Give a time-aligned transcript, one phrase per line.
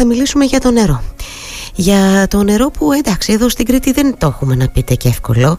[0.00, 1.02] θα μιλήσουμε για το νερό
[1.80, 5.58] για το νερό που εντάξει εδώ στην Κρήτη δεν το έχουμε να πείτε και εύκολο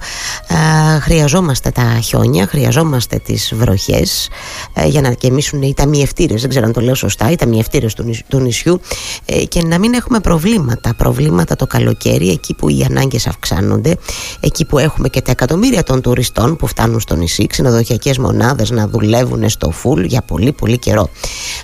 [1.01, 4.29] χρειαζόμαστε τα χιόνια, χρειαζόμαστε τις βροχές
[4.73, 8.13] ε, για να γεμίσουν οι ταμιευτήρες, δεν ξέρω αν το λέω σωστά, οι ταμιευτήρες του,
[8.27, 8.81] του νησιού
[9.25, 13.97] ε, και να μην έχουμε προβλήματα, προβλήματα το καλοκαίρι εκεί που οι ανάγκες αυξάνονται,
[14.39, 18.87] εκεί που έχουμε και τα εκατομμύρια των τουριστών που φτάνουν στο νησί, ξενοδοχειακές μονάδες να
[18.87, 21.09] δουλεύουν στο φουλ για πολύ πολύ καιρό.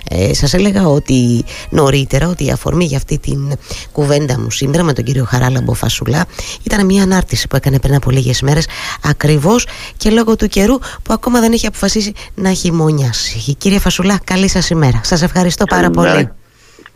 [0.08, 3.52] Ε, σας έλεγα ότι νωρίτερα ότι η αφορμή για αυτή την
[3.92, 6.24] κουβέντα μου σήμερα με τον κύριο Χαράλαμπο Φασουλά
[6.62, 8.66] ήταν μια ανάρτηση που έκανε πριν από λίγες μέρες
[9.02, 9.66] ακριβώς
[9.96, 13.54] και λόγω του καιρού που ακόμα δεν έχει αποφασίσει να χειμωνιάσει.
[13.58, 15.00] Κύριε Φασουλά, καλή σας ημέρα.
[15.04, 16.30] Σας ευχαριστώ πάρα πολύ.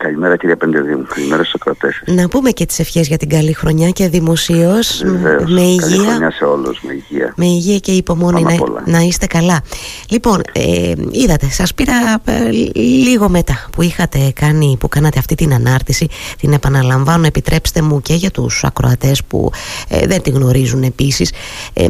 [0.03, 2.03] Καλημέρα κύριε Πεντεδίου, καλημέρα στους ακροατές.
[2.05, 5.03] Να πούμε και τις ευχές για την καλή χρονιά και δημοσίως
[5.47, 5.79] με υγεία.
[5.79, 7.33] Καλή χρονιά σε όλους, με υγεία.
[7.35, 9.61] Με υγεία και υπομονή να, να, είστε καλά.
[10.09, 11.93] Λοιπόν, ε, είδατε, σας πήρα
[12.25, 12.49] ε,
[12.81, 16.07] λίγο μετά που είχατε κάνει, που κάνατε αυτή την ανάρτηση,
[16.39, 19.51] την επαναλαμβάνω, επιτρέψτε μου και για τους ακροατές που
[19.87, 21.33] ε, δεν την γνωρίζουν επίσης.
[21.73, 21.87] Ε,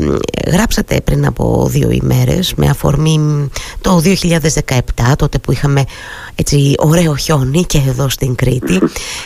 [0.52, 3.50] γράψατε πριν από δύο ημέρες με αφορμή
[3.82, 5.84] το 2017, τότε που είχαμε
[6.36, 8.80] έτσι ωραίο χιόνι και εδώ στην Κρήτη.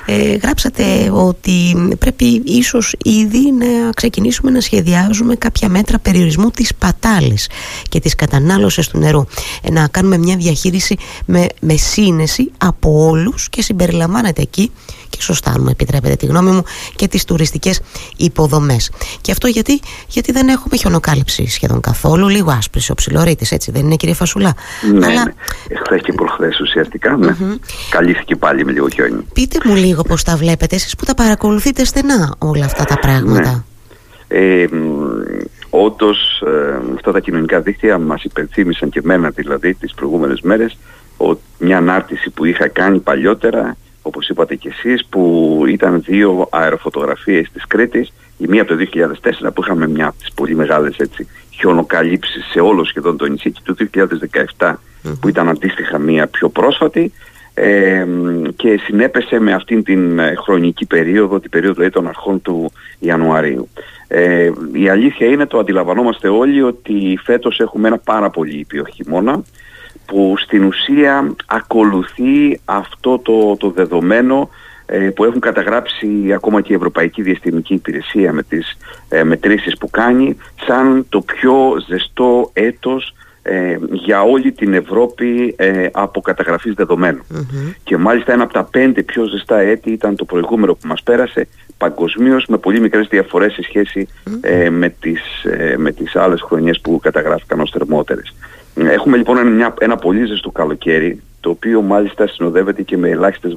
[0.05, 7.49] Ε, γράψατε ότι πρέπει ίσως ήδη να ξεκινήσουμε να σχεδιάζουμε κάποια μέτρα περιορισμού της πατάλης
[7.89, 9.25] και της κατανάλωσης του νερού.
[9.61, 14.71] Ε, να κάνουμε μια διαχείριση με, με σύνεση από όλους και συμπεριλαμβάνεται εκεί
[15.15, 16.63] και σωστά αν μου επιτρέπετε τη γνώμη μου
[16.95, 17.81] και τις τουριστικές
[18.17, 23.71] υποδομές και αυτό γιατί, γιατί δεν έχουμε χιονοκάλυψη σχεδόν καθόλου λίγο άσπρης ο ψιλορίτης έτσι
[23.71, 24.53] δεν είναι κύριε Φασουλά
[24.93, 25.23] ναι, Αλλά...
[25.23, 25.33] ναι.
[25.67, 27.35] εχθές και προχθές ουσιαστικά ναι.
[27.39, 27.59] mm-hmm.
[27.89, 31.85] καλύφθηκε πάλι με λίγο χιόνι πείτε μου λίγο πως τα βλέπετε εσείς που τα παρακολουθείτε
[31.85, 33.63] στενά όλα αυτά τα πράγματα ναι.
[34.27, 34.67] Ε,
[35.69, 40.77] όντως ε, αυτά τα κοινωνικά δίκτυα μας υπενθύμησαν και μένα δηλαδή τις προηγούμενες μέρες
[41.17, 43.77] ο, μια ανάρτηση που είχα κάνει παλιότερα
[44.07, 49.53] όπως είπατε και εσείς, που ήταν δύο αεροφωτογραφίες της Κρήτης, η μία από το 2004
[49.53, 53.61] που είχαμε μια από τις πολύ μεγάλες έτσι, χιονοκαλύψεις σε όλο σχεδόν το νησί και
[53.63, 53.75] το
[54.57, 54.73] 2017
[55.19, 57.11] που ήταν αντίστοιχα μία πιο πρόσφατη
[57.53, 58.05] ε,
[58.55, 63.69] και συνέπεσε με αυτήν την ε, χρονική περίοδο, την περίοδο δηλαδή, των αρχών του Ιανουαρίου.
[64.07, 69.43] Ε, η αλήθεια είναι, το αντιλαμβανόμαστε όλοι, ότι φέτος έχουμε ένα πάρα πολύ ήπιο χειμώνα
[70.05, 74.49] που στην ουσία ακολουθεί αυτό το, το δεδομένο
[74.87, 78.77] ε, που έχουν καταγράψει ακόμα και η Ευρωπαϊκή Διαστημική Υπηρεσία με τις
[79.09, 85.55] ε, μετρήσεις που κάνει σαν το πιο ζεστό έτος ε, για όλη την Ευρώπη
[85.91, 86.73] από καταγραφής
[87.83, 91.47] Και μάλιστα ένα από τα πέντε πιο ζεστά έτη ήταν το προηγούμενο που μας πέρασε
[91.77, 94.07] παγκοσμίως με πολύ μικρές διαφορές σε σχεση
[94.69, 95.21] με, τις,
[95.77, 98.35] με τις άλλες χρονιές που καταγράφηκαν ως θερμότερες.
[98.75, 103.55] Έχουμε λοιπόν μια, ένα πολύ ζεστό καλοκαίρι, το οποίο μάλιστα συνοδεύεται και με ελάχιστες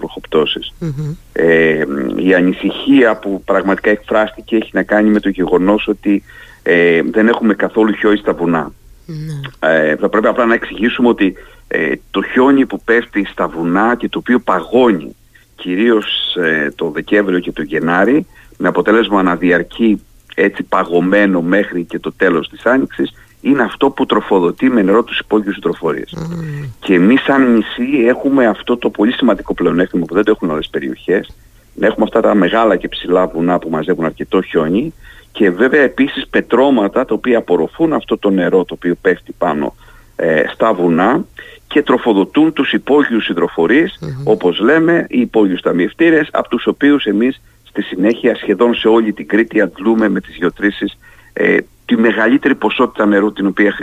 [1.33, 1.85] Ε,
[2.17, 6.23] η ανησυχία που πραγματικά εκφράστηκε έχει να κάνει με το γεγονός ότι
[6.63, 8.73] ε, δεν έχουμε καθόλου χιόνι στα βουνά.
[9.09, 9.69] Mm-hmm.
[9.69, 11.35] Ε, θα πρέπει απλά να εξηγήσουμε ότι
[11.69, 15.17] ε, το χιόνι που πέφτει στα βουνά και το οποίο παγώνει
[15.57, 18.27] κυρίως ε, το Δεκέμβριο και το Γενάρη
[18.57, 20.03] με αποτέλεσμα να διαρκεί
[20.35, 25.19] έτσι παγωμένο μέχρι και το τέλος της Άνοιξης είναι αυτό που τροφοδοτεί με νερό τους
[25.19, 26.15] υπόγειους συντροφορίες.
[26.17, 26.69] Mm.
[26.81, 30.61] Και εμείς σαν νησί έχουμε αυτό το πολύ σημαντικό πλεονέκτημα που δεν το έχουν όλες
[30.61, 31.31] τις περιοχές.
[31.75, 34.95] Να έχουμε αυτά τα μεγάλα και ψηλά βουνά που μαζεύουν αρκετό χιόνι
[35.33, 39.75] και βέβαια επίσης πετρώματα τα οποία απορροφούν αυτό το νερό το οποίο πέφτει πάνω
[40.17, 41.25] ε, στα βουνά
[41.67, 44.25] και τροφοδοτούν τους υπόγειους συντροφορίες, mm-hmm.
[44.25, 49.27] όπως λέμε, οι υπόγειους ταμιευτήρες, από τους οποίους εμείς στη συνέχεια σχεδόν σε όλη την
[49.27, 50.99] Κρήτη αντλούμε με τις γεωτρήσεις
[51.33, 51.57] ε,
[51.89, 53.75] τη μεγαλύτερη ποσότητα νερού την οποία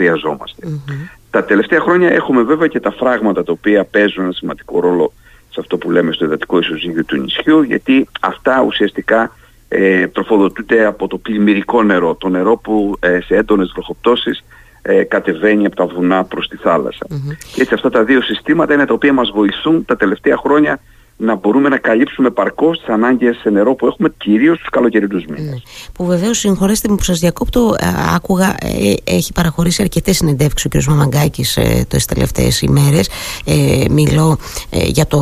[1.30, 5.12] Τα τελευταία χρόνια έχουμε βέβαια και τα φράγματα τα οποία παίζουν ένα σημαντικό ρόλο
[5.50, 9.32] σε αυτό που λέμε στο υδατικό ισοζύγιο του νησιού γιατί αυτά ουσιαστικά
[9.68, 14.44] ε, τροφοδοτούνται από το πλημμυρικό νερό, το νερό που ε, σε έντονες βροχοπτώσεις
[14.82, 17.06] ε, κατεβαίνει από τα βουνά προς τη θαλασσα
[17.52, 20.78] Και έτσι αυτά τα δύο συστήματα είναι τα οποία μας βοηθούν τα τελευταία χρόνια
[21.16, 25.50] να μπορούμε να καλύψουμε παρκώς τις ανάγκες σε νερό που έχουμε κυρίως τους καλοκαιρινούς μήνες.
[25.50, 25.56] Ναι.
[25.92, 30.78] Που βεβαίως, συγχωρέστε μου που σας διακόπτω, ε, άκουγα, ε, έχει παραχωρήσει αρκετές συνεντεύξεις ο
[30.78, 30.82] κ.
[30.84, 33.08] Μαμαγκάκης ε, τις τελευταίες ημέρες.
[33.44, 34.38] Ε, μιλώ
[34.70, 35.18] ε, για το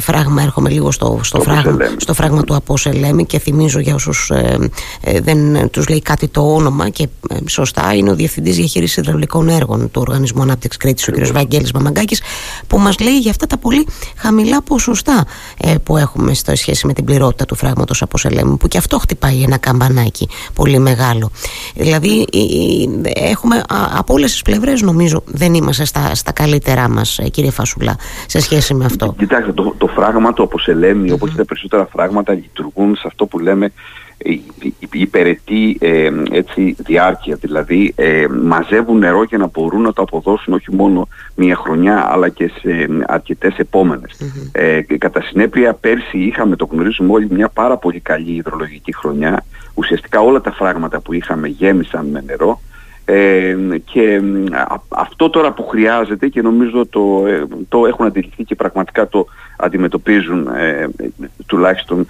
[0.00, 4.58] φράγμα, έρχομαι λίγο στο, στο, φράγμα, στο φράγμα του Απόσελέμι και θυμίζω για όσους ε,
[5.00, 7.08] ε, δεν τους λέει κάτι το όνομα και
[7.46, 11.26] σωστά είναι ο Διευθυντής Διαχείρισης Ιδραυλικών Έργων του Οργανισμού Ανάπτυξης Κρήτης, ο κ.
[11.26, 12.22] Βαγγέλης Μαμαγκάκης,
[12.66, 13.86] που μας λέει για αυτά τα πολύ
[14.16, 15.26] χαμηλά ποσοστά αυτά
[15.60, 18.98] ε, που έχουμε στο σχέση με την πληρότητα του φράγματος από Σελέμου που και αυτό
[18.98, 21.30] χτυπάει ένα καμπανάκι πολύ μεγάλο.
[21.74, 22.26] Δηλαδή
[23.14, 23.62] έχουμε
[23.98, 27.96] από όλες τις πλευρές νομίζω δεν είμαστε στα, στα καλύτερά μας ε, κύριε Φασουλά
[28.26, 29.14] σε σχέση με αυτό.
[29.18, 31.14] Κοιτάξτε το, το φράγμα του από Σελέμι mm-hmm.
[31.14, 33.72] όπως τα περισσότερα φράγματα λειτουργούν σε αυτό που λέμε
[34.92, 37.36] υπερετή ε, έτσι, διάρκεια.
[37.40, 42.28] Δηλαδή ε, μαζεύουν νερό για να μπορούν να το αποδώσουν όχι μόνο μία χρονιά αλλά
[42.28, 43.58] και σε αρκετές
[44.52, 49.44] ε, κατά συνέπεια πέρσι είχαμε το γνωρίζουμε όλοι μια πάρα πολύ καλή υδρολογική χρονιά.
[49.74, 52.60] Ουσιαστικά όλα τα φράγματα που είχαμε γέμισαν με νερό.
[53.04, 54.22] Ε, και
[54.88, 59.26] αυτό τώρα που χρειάζεται και νομίζω το, ε, το έχουν αντιληφθεί και πραγματικά το
[59.56, 60.88] αντιμετωπίζουν ε,
[61.46, 62.06] τουλάχιστον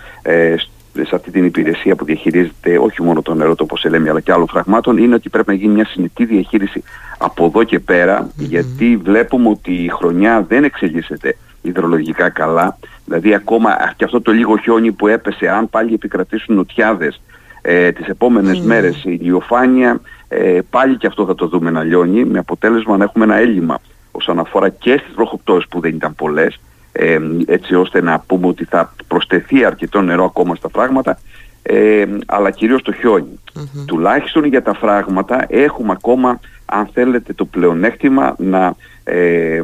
[0.92, 4.48] σε αυτή την υπηρεσία που διαχειρίζεται όχι μόνο το νερό το λέμε αλλά και άλλων
[4.48, 6.82] φραγμάτων είναι ότι πρέπει να γίνει μια συνετή διαχείριση
[7.18, 12.78] από εδώ και περα γιατί βλέπουμε ότι η χρονιά δεν εξελίσσεται υδρολογικά καλά.
[13.04, 17.20] Δηλαδή ακόμα και αυτό το λίγο χιόνι που έπεσε αν πάλι επικρατήσουν νοτιάδες
[17.62, 22.24] ε, τις επόμενες μέρες η ηλιοφάνεια ε, πάλι και αυτό θα το δούμε να λιώνει
[22.24, 23.78] με αποτέλεσμα να έχουμε ένα έλλειμμα
[24.10, 26.60] όσον αφορά και στις βροχοπτώσεις που δεν ήταν πολλές
[26.92, 31.18] ε, έτσι ώστε να πούμε ότι θα προσθεθεί αρκετό νερό ακόμα στα φράγματα
[31.62, 33.40] ε, αλλά κυρίως το χιονι
[33.86, 38.74] Τουλάχιστον για τα φράγματα έχουμε ακόμα αν θέλετε το πλεονέκτημα να,
[39.08, 39.62] ε,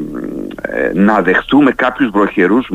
[0.94, 2.70] να δεχτούμε κάποιους βροχερούς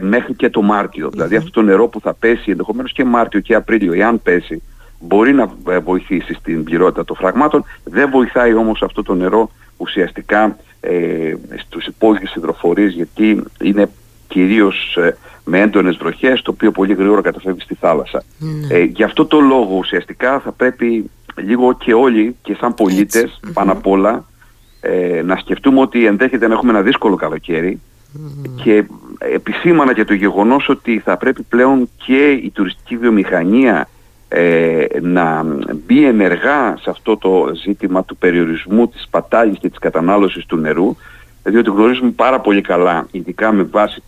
[0.00, 1.08] μέχρι και το Μάρτιο.
[1.10, 4.62] Δηλαδή αυτό το νερό που θα πέσει ενδεχομένως και Μάρτιο και Απρίλιο, εάν πέσει,
[5.00, 5.52] μπορεί να
[5.84, 7.64] βοηθήσει στην πληρότητα των φραγμάτων.
[7.84, 13.90] Δεν βοηθάει όμως αυτό το νερό ουσιαστικά ε, στους υπόγειους υδροφορείς γιατί είναι
[14.28, 18.22] κυρίως ε, με έντονες βροχές το οποίο πολύ γρήγορα καταφεύγει στη θάλασσα.
[18.38, 18.74] Ναι.
[18.74, 23.72] Ε, γι' αυτό το λόγο ουσιαστικά θα πρέπει λίγο και όλοι και σαν πολιτες πάνω
[23.72, 24.24] απ' όλα
[24.84, 27.18] ε, να σκεφτούμε ότι ενδέχεται να έχουμε ένα δύσκολο
[28.62, 28.84] και
[29.18, 33.88] επισήμανα και το γεγονός ότι θα πρέπει πλέον και η τουριστική βιομηχανία
[34.28, 35.46] ε, να
[35.86, 40.96] μπει ενεργά σε αυτό το ζήτημα του περιορισμού της πατάλης και της κατανάλωσης του νερού
[41.42, 44.02] διότι γνωρίζουμε πάρα πολύ καλά, ειδικά με βάση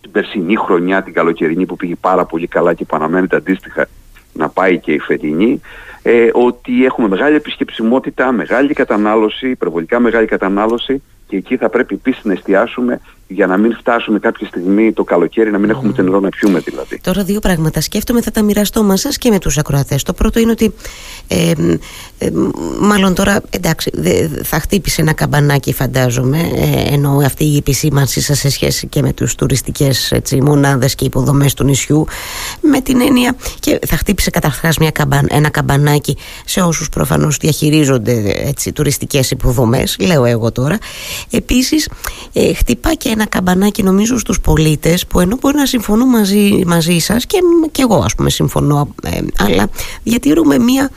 [0.00, 3.88] την περσινή χρονιά, την καλοκαιρινή που πήγε πάρα πολύ καλά και που αναμένεται αντίστοιχα
[4.32, 5.60] να πάει και η φετινή,
[6.02, 12.24] ε, ότι έχουμε μεγάλη επισκεψιμότητα, μεγάλη κατανάλωση, υπερβολικά μεγάλη κατανάλωση και εκεί θα πρέπει επίσης
[12.24, 13.00] να εστιάσουμε
[13.32, 16.02] για να μην φτάσουμε κάποια στιγμή το καλοκαίρι να μην έχουμε mm.
[16.02, 17.00] νερό να πιούμε δηλαδή.
[17.00, 20.02] Τώρα δύο πράγματα σκέφτομαι θα τα μοιραστώ μαζί σας και με τους ακροατές.
[20.02, 20.74] Το πρώτο είναι ότι
[21.28, 21.50] ε,
[22.18, 22.30] ε,
[22.80, 23.90] μάλλον τώρα εντάξει
[24.42, 29.12] θα χτύπησε ένα καμπανάκι φαντάζομαι ε, ενώ αυτή η επισήμανση σας σε σχέση και με
[29.12, 32.06] τους τουριστικές έτσι, μονάδες και υποδομές του νησιού
[32.60, 38.34] με την έννοια και θα χτύπησε καταρχάς μια καμπαν, ένα καμπανάκι σε όσους προφανώς διαχειρίζονται
[38.46, 40.78] έτσι, τουριστικές υποδομές λέω εγώ τώρα
[41.30, 41.88] επίσης
[42.32, 46.98] ε, χτυπά και ένα καμπανάκι νομίζω στους πολίτες που ενώ μπορεί να συμφωνούν μαζί, μαζί
[46.98, 47.38] σας και,
[47.72, 49.68] και εγώ ας πούμε συμφωνώ ε, αλλά
[50.02, 50.90] διατηρούμε μία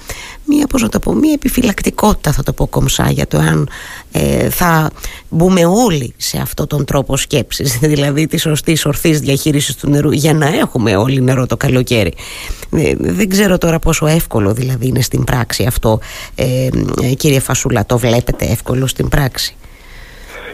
[0.46, 3.70] μία, πώς να το πω, μία επιφυλακτικότητα θα το πω κομψά για το αν
[4.12, 4.92] ε, θα
[5.30, 10.34] μπούμε όλοι σε αυτόν τον τρόπο σκέψης δηλαδή τη σωστή ορθής διαχείρισης του νερού για
[10.34, 12.14] να έχουμε όλοι νερό το καλοκαίρι.
[12.72, 16.00] Ε, δεν ξέρω τώρα πόσο εύκολο δηλαδή είναι στην πράξη αυτό.
[16.36, 16.70] Ε,
[17.18, 19.56] κύριε Φασούλα το βλέπετε εύκολο στην πράξη;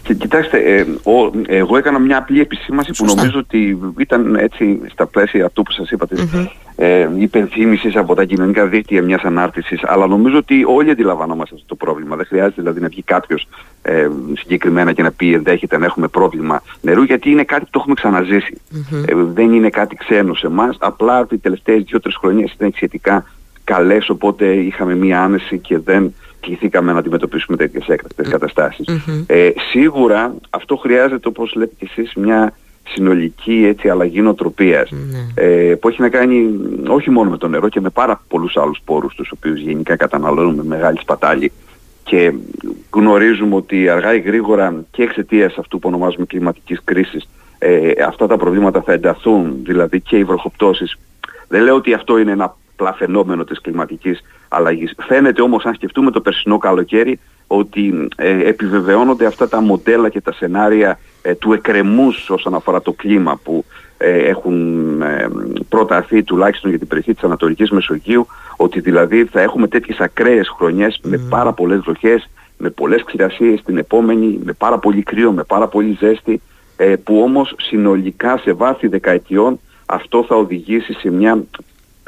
[0.03, 5.05] Και κοιτάξτε, ε, ο, εγώ έκανα μια απλή επισήμαση που νομίζω ότι ήταν έτσι στα
[5.05, 6.47] πλαίσια αυτού που σας είπατε, mm-hmm.
[6.75, 11.75] ε, υπενθύμησης από τα κοινωνικά δίκτυα μιας ανάρτησης, αλλά νομίζω ότι όλοι αντιλαμβανόμαστε αυτό το
[11.75, 12.15] πρόβλημα.
[12.15, 13.47] Δεν χρειάζεται δηλαδή να βγει κάποιος
[13.81, 17.79] ε, συγκεκριμένα και να πει ενδέχεται να έχουμε πρόβλημα νερού, γιατί είναι κάτι που το
[17.79, 18.61] έχουμε ξαναζήσει.
[18.71, 19.03] Mm-hmm.
[19.07, 23.25] Ε, δεν είναι κάτι ξένο σε εμάς, απλά οι τελευταίες δύο-τρεις χρονιές ήταν σχετικά
[23.63, 28.87] καλές, οπότε είχαμε μία άνεση και δεν κληθήκαμε να αντιμετωπίσουμε τέτοιες έκτακτες καταστάσεις.
[29.27, 32.53] Ε, σίγουρα αυτό χρειάζεται όπως λέτε και εσείς μια
[32.87, 35.43] συνολική έτσι, αλλαγή νοοτροπίας ναι.
[35.43, 36.49] ε, που έχει να κάνει
[36.87, 40.63] όχι μόνο με το νερό και με πάρα πολλούς άλλους πόρους τους οποίους γενικά καταναλώνουμε
[40.63, 41.51] μεγάλη σπατάλη
[42.03, 42.33] και
[42.89, 47.27] γνωρίζουμε ότι αργά ή γρήγορα και εξαιτίας αυτού που ονομάζουμε κλιματικής κρίσης
[47.59, 50.97] ε, αυτά τα προβλήματα θα ενταθούν, δηλαδή και οι βροχοπτώσεις.
[51.47, 54.93] Δεν λέω ότι αυτό είναι ένα απλά φαινόμενο της κλιματικής αλλαγής.
[55.07, 60.33] Φαίνεται όμως αν σκεφτούμε το περσινό καλοκαίρι ότι ε, επιβεβαιώνονται αυτά τα μοντέλα και τα
[60.33, 63.65] σενάρια ε, του εκκρεμούς όσον αφορά το κλίμα που
[63.97, 65.27] ε, έχουν ε,
[65.69, 70.99] προταθεί τουλάχιστον για την περιοχή της Ανατολικής Μεσογείου ότι δηλαδή θα έχουμε τέτοιες ακραίες χρονιές
[71.03, 75.67] με πάρα πολλές βροχές, με πολλές ξηρασίες την επόμενη, με πάρα πολύ κρύο, με πάρα
[75.67, 76.41] πολύ ζέστη
[77.03, 79.59] που όμως συνολικά σε βάθη δεκαετιών
[79.91, 81.43] αυτό θα οδηγήσει σε μια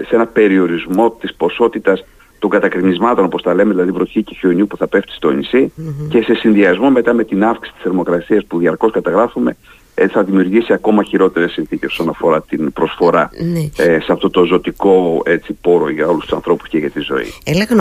[0.08, 2.06] σε ένα περιορισμό της ποσότητας
[2.40, 5.72] των κατακρινισμάτων όπως τα λέμε, δηλαδή βροχή και χιονιού που θα πέφτει στο νησι
[6.10, 9.56] και σε συνδυασμό μετά με την αύξηση της θερμοκρασίας που διαρκώς καταγράφουμε
[9.96, 13.84] ε, θα δημιουργήσει ακόμα χειρότερες συνθήκες όσον αφορά την προσφορά ναι.
[13.84, 17.34] ε, σε αυτό το ζωτικό έτσι, πόρο για όλους τους ανθρώπους και για τη ζωή.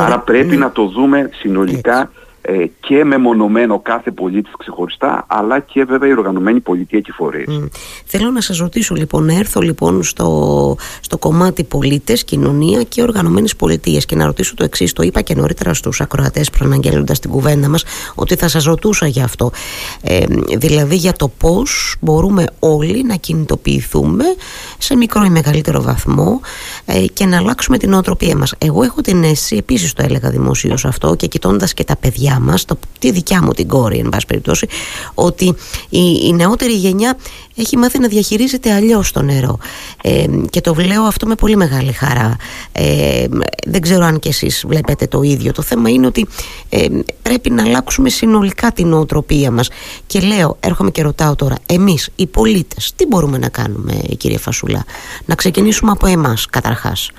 [0.05, 0.57] Άρα πρέπει ναι.
[0.57, 2.09] να το δούμε συνολικά ε,
[2.81, 7.47] και μεμονωμένο κάθε πολίτης ξεχωριστά, αλλά και βέβαια η οργανωμένη πολιτεία και φορείς.
[7.49, 7.69] Mm.
[8.05, 13.57] Θέλω να σας ρωτήσω λοιπόν, να έρθω λοιπόν στο, στο κομμάτι πολίτες, κοινωνία και οργανωμένες
[13.57, 14.93] πολιτείες και να ρωτήσω το εξής.
[14.93, 19.25] το είπα και νωρίτερα στους ακροατές προαναγγέλλοντας την κουβέντα μας, ότι θα σας ρωτούσα για
[19.25, 19.51] αυτό.
[20.03, 20.25] Ε,
[20.59, 24.25] δηλαδή για το πώς μπορούμε όλοι να κινητοποιηθούμε
[24.79, 26.41] σε μικρό ή μεγαλύτερο βαθμό
[26.85, 28.55] ε, και να αλλάξουμε την οτροπία μας.
[28.59, 32.51] Εγώ έχω την αίσθηση, επίσης το έλεγα δημοσίως αυτό και κοιτώντας και τα παιδιά παιδιά
[32.51, 34.67] μας, το, τη δικιά μου την κόρη εν πάση περιπτώσει,
[35.15, 35.55] ότι
[35.89, 37.17] η, η νεότερη γενιά
[37.55, 39.59] έχει μάθει να διαχειρίζεται αλλιώς το νερό.
[40.03, 42.37] Ε, και το λέω αυτό με πολύ μεγάλη χαρά.
[42.73, 43.27] Ε,
[43.67, 45.53] δεν ξέρω αν και εσείς βλέπετε το ίδιο.
[45.53, 46.27] Το θέμα είναι ότι
[46.69, 46.87] ε,
[47.23, 49.69] πρέπει να αλλάξουμε συνολικά την νοοτροπία μας.
[50.07, 54.85] Και λέω, έρχομαι και ρωτάω τώρα εμείς οι πολίτες τι μπορούμε να κάνουμε κύριε Φασουλά
[55.25, 57.11] να ξεκινήσουμε από εμάς καταρχάς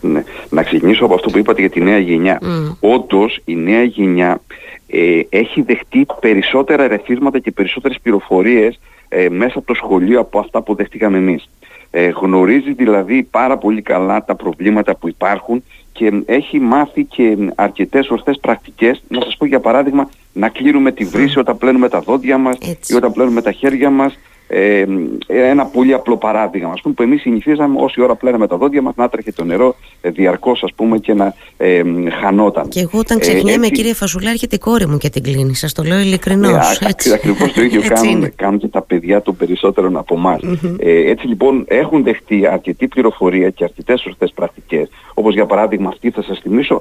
[0.00, 0.24] ναι.
[0.50, 2.38] Να ξεκινήσω από αυτό που είπατε για τη νέα γενιά.
[2.42, 2.76] Mm.
[2.80, 4.40] Όντως η νέα γενιά
[4.86, 10.62] ε, έχει δεχτεί περισσότερα ερεθίσματα και περισσότερες πληροφορίες ε, μέσα από το σχολείο από αυτά
[10.62, 11.48] που δεχτήκαμε εμείς.
[11.90, 15.62] Ε, γνωρίζει δηλαδή πάρα πολύ καλά τα προβλήματα που υπάρχουν
[15.92, 19.02] και έχει μάθει και αρκετές ορθές πρακτικές.
[19.08, 22.94] Να σας πω για παράδειγμα να κλείνουμε τη βρύση όταν πλένουμε τα δόντια μας ή
[22.94, 24.84] όταν πλένουμε τα χέρια μας ε,
[25.26, 28.94] ένα πολύ απλό παράδειγμα, ας πούμε, που εμείς συνηθίζαμε όση ώρα πλέναμε τα δόντια μας
[28.96, 31.82] να τρέχει το νερό ε, διαρκώς ας πούμε και να ε,
[32.20, 32.68] χανόταν.
[32.68, 35.72] Και εγώ όταν ξεχνιέμαι ε, κύριε Φασουλά έρχεται η κόρη μου και την κλείνει, σας
[35.72, 36.78] το λέω ειλικρινώς.
[36.80, 37.12] Ε, έτσι.
[37.12, 40.40] Ακριβώς το ίδιο κάνουν, κάνουν και τα παιδιά των περισσότερων από εμάς.
[40.78, 46.10] Ε, έτσι λοιπόν έχουν δεχτεί αρκετή πληροφορία και αρκετές ορθές πρακτικές, όπως για παράδειγμα αυτή
[46.10, 46.80] θα σας θυμίσω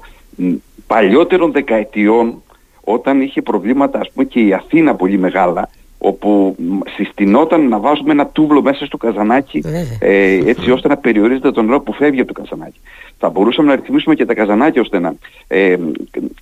[0.88, 2.42] παλιότερων δεκαετιών
[2.82, 6.56] όταν είχε προβλήματα ας πούμε και η Αθήνα πολύ μεγάλα όπου
[6.96, 9.64] συστηνόταν να βάζουμε ένα τούβλο μέσα στο καζανάκι
[10.00, 12.80] ε, έτσι ώστε να περιορίζεται το νερό που φεύγει από το καζανάκι.
[13.18, 15.16] Θα μπορούσαμε να ρυθμίσουμε και τα καζανάκια ώστε να
[15.48, 15.76] ε,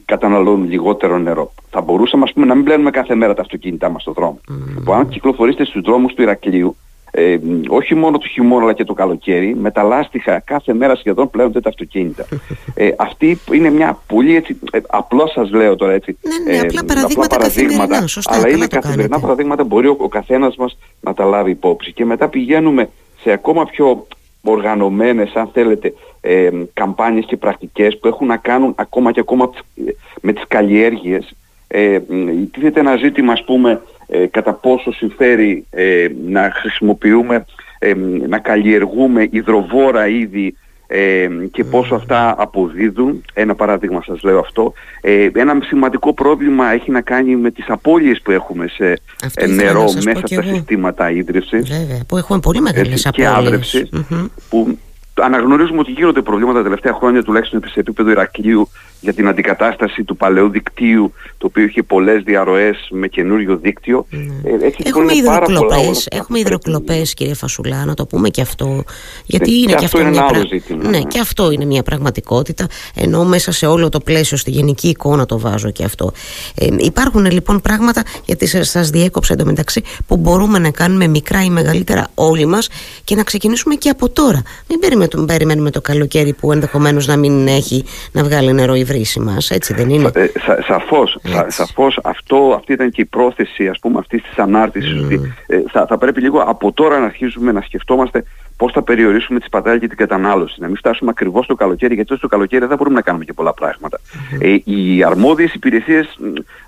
[0.05, 1.53] καταναλώνουν λιγότερο νερό.
[1.69, 4.39] Θα μπορούσαμε ας πούμε να μην πλένουμε κάθε μέρα τα αυτοκίνητά μας στον δρόμο.
[4.87, 4.93] Mm.
[4.93, 6.75] αν κυκλοφορήσετε στους δρόμους του Ηρακλείου
[7.17, 11.29] ε, όχι μόνο το χειμώνα αλλά και το καλοκαίρι, με τα λάστιχα κάθε μέρα σχεδόν
[11.29, 12.25] πλέονται τα αυτοκίνητα.
[12.77, 16.83] Ε, αυτή είναι μια πολύ έτσι, ε, απλό σας λέω τώρα έτσι, ναι, ναι, απλά
[16.83, 21.25] παραδείγματα, απλά παραδείγματα σωστά, αλλά είναι καθημερινά παραδείγματα μπορεί ο, ο καθένας μας να τα
[21.25, 21.93] λάβει υπόψη.
[21.93, 22.89] Και μετά πηγαίνουμε
[23.21, 24.07] σε ακόμα πιο
[24.43, 29.49] οργανωμένες, αν θέλετε, ε, καμπάνιες και πρακτικές που έχουν να κάνουν ακόμα και ακόμα
[30.21, 31.35] με τις καλλιέργειες.
[31.67, 31.99] Ε,
[32.51, 37.45] τίθεται ένα ζήτημα, ας πούμε, ε, κατά πόσο συμφέρει ε, να χρησιμοποιούμε,
[37.79, 37.93] ε,
[38.27, 40.55] να καλλιεργούμε υδροβόρα είδη
[40.87, 43.23] ε, και πόσο αυτά αποδίδουν.
[43.33, 44.73] Ένα παράδειγμα σας λέω αυτό.
[45.01, 48.99] Ε, ένα σημαντικό πρόβλημα έχει να κάνει με τις απώλειες που έχουμε σε
[49.47, 51.69] νερό μέσα από τα συστήματα ίδρυυσης.
[51.69, 53.69] Βέβαια, που έχουμε πολύ μεγάλες απώλειες.
[53.69, 53.87] Και
[54.49, 54.77] που
[55.13, 58.69] αναγνωρίζουμε ότι γίνονται προβλήματα τα τελευταία χρόνια τουλάχιστον σε επίπεδο Ηρακλείου
[59.01, 64.05] για την αντικατάσταση του παλαιού δικτύου το οποίο είχε πολλές διαρροές με καινούριο δίκτυο.
[64.11, 64.15] Mm.
[64.43, 68.83] Ε, έτσι, έχουμε υδροκλοπές, έχουμε υδροκλοπές κύριε Φασουλά, να το πούμε και αυτό.
[69.25, 70.83] Γιατί ναι, είναι και, αυτό, είναι μια άλλο ζήτημα.
[70.83, 74.87] Ναι, ναι, και αυτό είναι μια πραγματικότητα, ενώ μέσα σε όλο το πλαίσιο, στη γενική
[74.87, 76.11] εικόνα το βάζω και αυτό.
[76.55, 82.07] Ε, υπάρχουν λοιπόν πράγματα, γιατί σας διέκοψα εντωμεταξύ, που μπορούμε να κάνουμε μικρά ή μεγαλύτερα
[82.13, 82.69] όλοι μας
[83.03, 84.41] και να ξεκινήσουμε και από τώρα.
[84.69, 89.19] Μην περιμένουμε, περιμένουμε το καλοκαίρι που ενδεχομένως να μην έχει να βγάλει νερό η βρύση
[89.19, 93.67] μας, έτσι δεν είναι; Ε, σα, σαφώς, σα, σαφώς αυτό, αυτή ήταν και η πρόθεση
[93.67, 95.03] ας πούμε αυτής της ανάρτησης mm.
[95.03, 98.23] ότι ε, θα, θα πρέπει λίγο από τώρα να αρχίσουμε να σκεφτόμαστε
[98.57, 100.55] πώς θα περιορίσουμε τη σπατάλη και την κατανάλωση.
[100.59, 103.53] Να μην φτάσουμε ακριβώς στο καλοκαίρι, γιατί στο καλοκαίρι δεν μπορούμε να κάνουμε και πολλά
[103.53, 103.99] πράγματα.
[103.99, 104.61] Mm-hmm.
[104.65, 106.17] Ε, οι αρμόδιες υπηρεσίες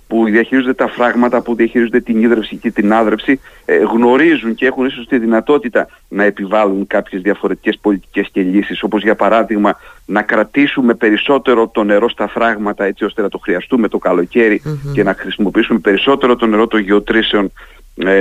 [0.07, 4.85] που διαχειρίζονται τα φράγματα, που διαχειρίζονται την ίδρυυση και την άδρευση, ε, γνωρίζουν και έχουν
[4.85, 10.93] ίσως τη δυνατότητα να επιβάλλουν κάποιες διαφορετικές πολιτικές και λύσεις, όπως για παράδειγμα να κρατήσουμε
[10.93, 14.61] περισσότερο το νερό στα φράγματα έτσι ώστε να το χρειαστούμε το καλοκαιρι
[14.93, 17.51] και να χρησιμοποιήσουμε περισσότερο το νερό των γεωτρήσεων ε,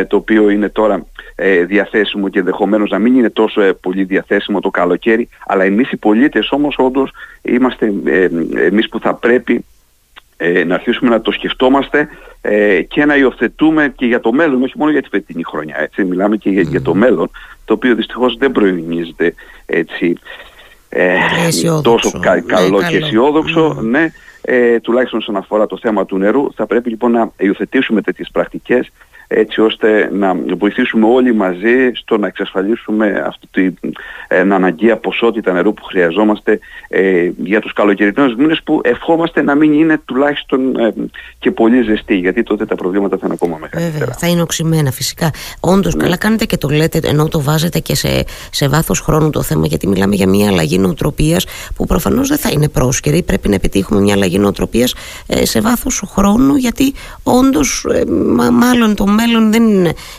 [0.08, 4.60] το οποίο είναι τώρα ε, διαθέσιμο και ενδεχομένως να μην είναι τόσο ε, πολύ διαθέσιμο
[4.60, 9.64] το καλοκαίρι αλλά εμείς οι πολίτες όμως όντως είμαστε ε, εμείς που θα πρέπει
[10.36, 12.08] ε, να αρχίσουμε να το σκεφτόμαστε
[12.40, 16.04] ε, και να υιοθετούμε και για το μέλλον, όχι μόνο για τη φετινή χρονιά, έτσι,
[16.04, 17.30] μιλάμε και για, το μέλλον,
[17.64, 19.34] το οποίο δυστυχώς δεν προημίζεται
[19.66, 20.18] έτσι.
[20.88, 21.18] Ε,
[21.82, 23.82] τόσο κα, καλό, ναι, και αισιόδοξο, mm.
[23.82, 28.28] ναι, ε, τουλάχιστον όσον αφορά το θέμα του νερού, θα πρέπει λοιπόν να υιοθετήσουμε τέτοιες
[28.32, 28.90] πρακτικές
[29.28, 35.84] έτσι ώστε να βοηθήσουμε όλοι μαζί στο να εξασφαλίσουμε αυτή την αναγκαία ποσότητα νερού που
[35.84, 40.94] χρειαζόμαστε ε, για τους καλοκαιρινούς μήνες που ευχόμαστε να μην είναι τουλάχιστον ε,
[41.38, 43.98] και πολύ ζεστή γιατί τότε τα προβλήματα θα είναι ακόμα μεγαλύτερα.
[43.98, 45.30] Βέβαια, θα είναι οξυμένα φυσικά.
[45.60, 46.02] Όντως ναι.
[46.02, 49.66] καλά κάνετε και το λέτε ενώ το βάζετε και σε, σε βάθος χρόνου το θέμα
[49.66, 53.22] γιατί μιλάμε για μια αλλαγή νοοτροπίας που προφανώς δεν θα είναι πρόσκαιρη.
[53.22, 54.94] Πρέπει να επιτύχουμε μια αλλαγή νοοτροπίας
[55.26, 58.04] ε, σε βάθος χρόνου γιατί όντως ε,
[58.50, 59.62] μάλλον το μέλλον δεν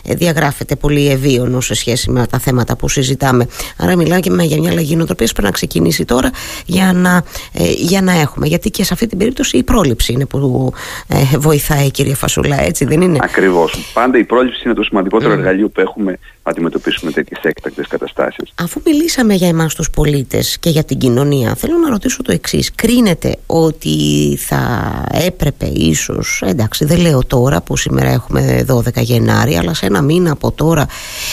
[0.04, 3.46] διαγράφεται πολύ ευίωνο σε σχέση με τα θέματα που συζητάμε.
[3.76, 6.30] Άρα μιλάμε και για μια αλλαγή νοοτροπίας πρέπει να ξεκινήσει τώρα
[6.66, 8.46] για να, ε, για να έχουμε.
[8.46, 10.72] Γιατί και σε αυτή την περίπτωση η πρόληψη είναι που
[11.08, 13.90] ε, βοηθάει κυρία Φασούλα, έτσι δεν είναι; Ακριβώς.
[13.92, 15.36] Πάντα η πρόληψη είναι το σημαντικότερο mm.
[15.36, 18.52] εργαλείο που έχουμε να αντιμετωπίσουμε τέτοιες έκτακτες καταστάσεις.
[18.54, 22.70] Αφού μιλήσαμε για εμάς τους πολίτες και για την κοινωνία, θέλω να ρωτήσω το εξής.
[22.74, 29.74] Κρίνεται ότι θα έπρεπε ίσως, εντάξει δεν λέω τώρα που σήμερα έχουμε 12 Γενάρη, αλλά
[29.74, 30.86] σε ένα μήνα από τώρα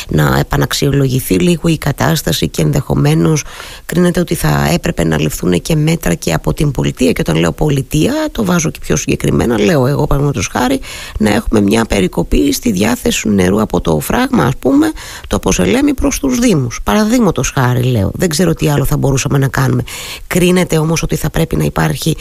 [0.07, 3.43] να επαναξιολογηθεί λίγο η κατάσταση και ενδεχομένως
[3.85, 7.51] κρίνεται ότι θα έπρεπε να ληφθούν και μέτρα και από την πολιτεία και όταν λέω
[7.51, 10.79] πολιτεία το βάζω και πιο συγκεκριμένα λέω εγώ παραδείγματος χάρη
[11.17, 14.91] να έχουμε μια περικοπή στη διάθεση νερού από το φράγμα ας πούμε
[15.27, 16.79] το Ποσελέμι προς τους Δήμους.
[16.83, 18.11] Παραδείγματος χάρη λέω.
[18.13, 19.83] Δεν ξέρω τι άλλο θα μπορούσαμε να κάνουμε.
[20.27, 22.17] Κρίνεται όμως ότι θα πρέπει να υπάρχει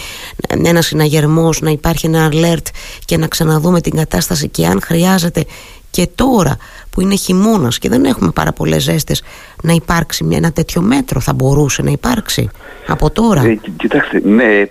[0.64, 2.66] ένας συναγερμός να υπάρχει ένα alert
[3.04, 5.44] και να ξαναδούμε την κατάσταση και αν χρειάζεται
[5.94, 6.56] και τώρα
[6.90, 9.22] που είναι χειμώνας και δεν έχουμε πάρα πολλές ζέστες,
[9.62, 12.50] να υπάρξει μια, ένα τέτοιο μέτρο, θα μπορούσε να υπάρξει
[12.86, 14.66] από τώρα; Ε, κοιτάξτε, ναι,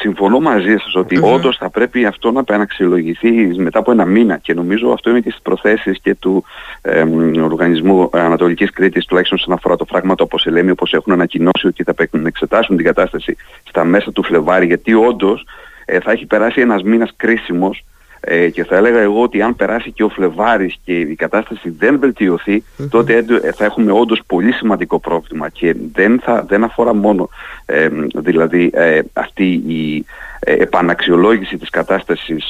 [0.00, 4.36] συμφωνώ μαζί σας ότι mm όντως θα πρέπει αυτό να επαναξιολογηθεί μετά από ένα μήνα
[4.36, 6.44] και νομίζω αυτό είναι και στις προθέσεις και του
[6.82, 7.04] ε,
[7.42, 11.94] Οργανισμού Ανατολικής Κρήτης, τουλάχιστον όσον αφορά το φράγμα του λέμε, όπως έχουν ανακοινώσει ότι θα
[12.24, 13.36] εξετάσουν την κατάσταση
[13.68, 15.46] στα μέσα του Φλεβάρι, γιατί όντως
[15.84, 17.84] ε, θα έχει περάσει ένας μήνας κρίσιμος
[18.24, 21.98] ε, και θα έλεγα εγώ ότι αν περάσει και ο Φλεβάρης και η κατάσταση δεν
[21.98, 27.28] βελτιωθει τότε ε, θα έχουμε όντως πολύ σημαντικό πρόβλημα και δεν, θα, δεν αφορά μόνο
[27.66, 30.04] ε, δηλαδή ε, αυτή η
[30.44, 32.44] επαναξιολόγηση της κατάστασης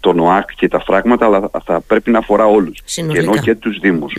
[0.00, 2.80] των ΟΑΚ και τα φράγματα αλλά θα πρέπει να αφορά όλους.
[2.84, 4.16] Και ενώ και τους δημους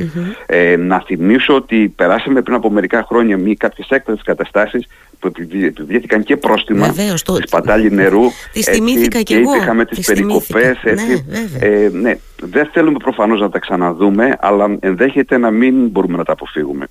[0.78, 4.88] να θυμίσω ότι περάσαμε πριν από μερικά χρόνια μη κάποιες έκτατες καταστάσεις
[5.20, 7.38] που επιβλήθηκαν και πρόστιμα Βεβαίως, το...
[7.46, 8.22] σπατάλη νερού.
[8.54, 9.56] Τις θυμήθηκα και, εγώ.
[9.56, 14.78] είχαμε τις, τις περικοπές έτσι, ναι, ε, ναι, δεν θέλουμε προφανώς να τα ξαναδούμε αλλά
[14.80, 16.88] ενδέχεται να μην μπορούμε να τα αποφύγουμε.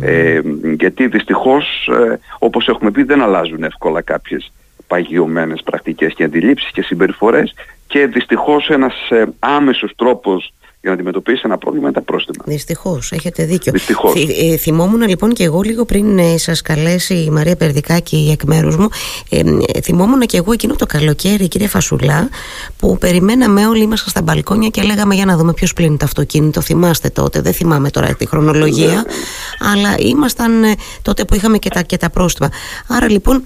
[0.00, 0.40] Ε,
[0.78, 4.52] γιατί δυστυχώς ε, όπως έχουμε πει δεν αλλάζουν εύκολα κάποιες
[4.92, 7.54] παγιωμένες πρακτικές και αντιλήψεις και συμπεριφορές
[7.86, 10.52] και δυστυχώς ένας ε, άμεσος τρόπος
[10.82, 12.44] για να αντιμετωπίσει ένα πρόβλημα είναι τα πρόστιμα.
[12.46, 13.72] Δυστυχώς, έχετε δίκιο.
[13.72, 14.14] Δυστυχώς.
[14.52, 18.76] ε, θυμόμουν λοιπόν και εγώ λίγο πριν ε, σας καλέσει η Μαρία Περδικάκη εκ μέρους
[18.76, 18.88] μου.
[19.30, 19.38] Ε,
[19.74, 22.28] ε, θυμόμουν και εγώ εκείνο το καλοκαίρι, κύριε Φασουλά,
[22.78, 26.60] που περιμέναμε όλοι ήμασταν στα μπαλκόνια και λέγαμε για να δούμε ποιος πλύνει το αυτοκίνητο.
[26.60, 29.02] Θυμάστε τότε, δεν θυμάμαι τώρα τη χρονολογία, ναι.
[29.72, 32.48] αλλά ήμασταν ε, τότε που είχαμε και τα, και τα πρόστιμα.
[32.88, 33.40] Άρα λοιπόν ε,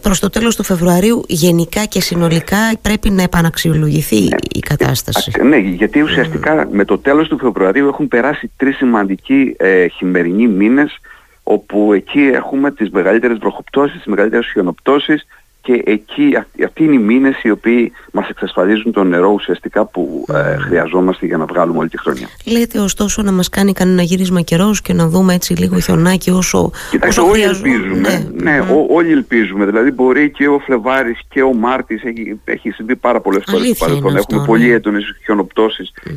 [0.00, 4.36] προς το τέλος του Φεβρουαρίου γενικά και συνολικά πρέπει να επαναξιολογηθεί ναι.
[4.54, 5.32] η κατάσταση.
[5.42, 11.00] Ναι, γιατί ουσιαστικά με το τέλος του Φεβρουαρίου έχουν περάσει τρεις σημαντικοί ε, χειμερινοί μήνες
[11.42, 15.26] όπου εκεί έχουμε τις μεγαλύτερες βροχοπτώσεις, τις μεγαλύτερες χιονοπτώσεις
[15.62, 20.56] και εκεί αυτοί είναι οι μήνες οι οποίοι μας εξασφαλίζουν το νερό ουσιαστικά που ε,
[20.56, 22.28] χρειαζόμαστε για να βγάλουμε όλη τη χρονιά.
[22.46, 26.70] Λέτε ωστόσο να μας κάνει κανένα γύρισμα καιρός και να δούμε έτσι λίγο χιονάκι όσο,
[26.90, 27.98] Κοιτάξτε, όλοι ελπίζουμε.
[27.98, 29.64] Ναι, ναι όλοι ελπίζουμε.
[29.66, 33.84] Δηλαδή μπορεί και ο Φλεβάρης και ο Μάρτης έχει, έχει συμβεί πάρα πολλές φορές στο
[33.84, 34.16] παρελθόν.
[34.16, 34.74] Έχουμε πολύ ναι.
[34.74, 35.04] έντονες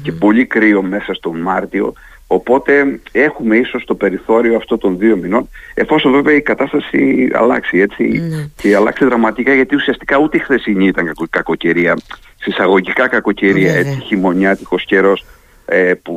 [0.04, 1.94] και πολύ κρύο μέσα στον Μάρτιο.
[2.28, 8.04] Οπότε έχουμε ίσως το περιθώριο αυτό των δύο μηνών, εφόσον βέβαια η κατάσταση αλλάξει έτσι,
[8.04, 8.48] ναι.
[8.56, 11.98] και αλλάξει δραματικά γιατί ουσιαστικά ούτε η χθεσινή ήταν κακοκαιρία,
[12.36, 15.26] συσσαγωγικά κακοκαιρία, έτσι, χειμωνιάτικος καιρός,
[15.66, 16.14] ε, που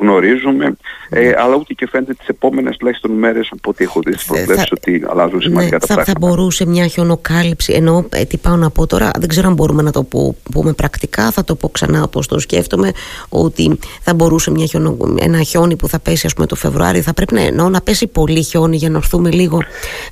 [0.00, 0.76] γνωρίζουμε.
[1.10, 4.72] Ε, αλλά ούτε και φαίνεται τις επόμενες τουλάχιστον μέρες από ό,τι έχω δει στις προβλέψεις
[4.72, 6.12] ότι αλλάζουν σημαντικά ναι, τα θα, πράγματα.
[6.12, 9.82] Θα μπορούσε μια χιονοκάλυψη ενώ ε, τι πάω να πω τώρα δεν ξέρω αν μπορούμε
[9.82, 10.06] να το
[10.52, 12.92] πούμε πρακτικά θα το πω ξανά όπως το σκέφτομαι
[13.28, 17.14] ότι θα μπορούσε μια χιονο, ένα χιόνι που θα πέσει ας πούμε το Φεβρουάριο θα
[17.14, 19.58] πρέπει να, εννοώ, να πέσει πολύ χιόνι για να έρθουμε λίγο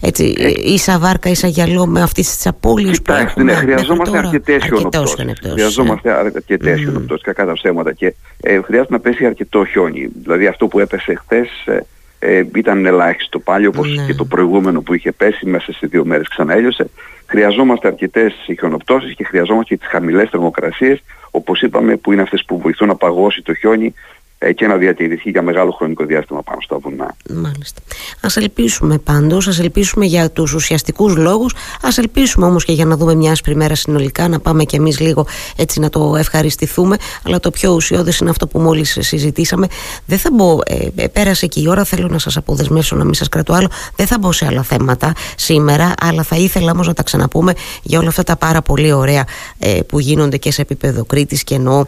[0.01, 4.65] έτσι, ε, ίσα βάρκα ίσα γυαλό με αυτές τις απώλειες που έχουμε ναι, χρειαζόμαστε αρκετές
[4.65, 5.17] χιονοπτώσεις.
[5.53, 7.93] χρειαζόμαστε αρκετές χιονοπτώσεις κακά τα ψέματα.
[7.93, 8.15] Και
[8.49, 10.09] ε, χρειάζεται να πέσει αρκετό χιόνι.
[10.23, 11.81] Δηλαδή αυτό που έπεσε χθες ε,
[12.19, 14.07] ε, ήταν ελάχιστο πάλι όπως ναι.
[14.07, 16.91] και το προηγούμενο που είχε πέσει μέσα σε δύο μέρες ξαναέλειωσε.
[17.27, 22.59] Χρειαζόμαστε αρκετές χιονοπτώσεις και χρειαζόμαστε και τις χαμηλές θερμοκρασίες όπως είπαμε που είναι αυτές που
[22.59, 24.16] βοηθούν να παγώσει το χιόνι ε,
[24.55, 27.17] και να διατηρηθεί για μεγάλο χρονικό διάστημα πάνω στα βουνά.
[27.35, 27.81] Μάλιστα.
[28.21, 32.97] Ας ελπίσουμε πάντως, ας ελπίσουμε για τους ουσιαστικούς λόγους, ας ελπίσουμε όμως και για να
[32.97, 37.41] δούμε μια άσπρη μέρα συνολικά, να πάμε κι εμείς λίγο έτσι να το ευχαριστηθούμε, αλλά
[37.41, 39.67] το πιο ουσιώδες είναι αυτό που μόλις συζητήσαμε.
[40.07, 43.15] Δεν θα μπω, ε, ε, πέρασε και η ώρα, θέλω να σας αποδεσμεύσω να μην
[43.15, 46.95] σας κρατώ άλλο, δεν θα μπω σε άλλα θέματα σήμερα, αλλά θα ήθελα όμως να
[46.95, 49.25] τα ξαναπούμε για όλα αυτά τα πάρα πολύ ωραία
[49.59, 51.85] ε, που γίνονται και σε επίπεδο Κρήτης και εννοώ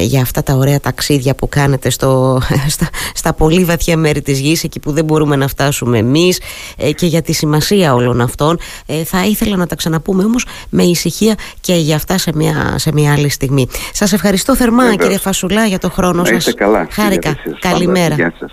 [0.00, 2.40] για αυτά τα ωραία ταξίδια που κάνετε στο,
[2.74, 6.40] στα, στα πολύ βαθιά μέρη της γης εκεί που δεν μπορούμε να φτάσουμε εμείς
[6.76, 10.82] ε, και για τη σημασία όλων αυτών ε, θα ήθελα να τα ξαναπούμε όμως με
[10.82, 13.68] ησυχία και για αυτά σε μια, σε μια άλλη στιγμή.
[13.92, 16.54] Σας ευχαριστώ θερμά κύριε Φασουλά για το χρόνο να σας.
[16.54, 18.14] καλά, Χάρηκα, καλημέρα.
[18.14, 18.52] Γεια σας.